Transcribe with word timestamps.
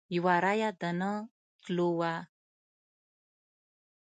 یو 0.15 0.25
رایه 0.43 0.69
د 0.81 0.83
نه 0.99 1.11
تلو 1.61 1.89
وه. 1.99 2.13